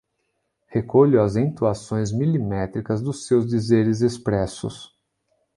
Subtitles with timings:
[0.67, 4.99] recolho as entoações milimétricas dos seus dizeres expressos